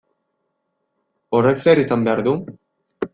Horrek 1.39 1.61
zer 1.65 1.83
izan 1.85 2.07
behar 2.09 2.23
du? 2.29 2.33